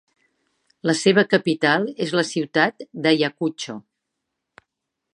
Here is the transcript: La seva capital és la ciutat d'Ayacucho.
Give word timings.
La 0.89 0.95
seva 1.01 1.25
capital 1.33 1.87
és 2.07 2.15
la 2.21 2.25
ciutat 2.31 2.83
d'Ayacucho. 3.05 3.81